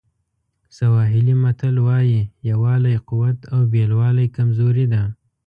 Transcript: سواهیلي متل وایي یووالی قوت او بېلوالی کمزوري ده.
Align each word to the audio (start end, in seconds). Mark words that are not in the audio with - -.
سواهیلي 0.77 1.35
متل 1.43 1.75
وایي 1.87 2.21
یووالی 2.49 2.95
قوت 3.09 3.37
او 3.53 3.59
بېلوالی 3.73 4.27
کمزوري 4.35 4.85
ده. 4.93 5.01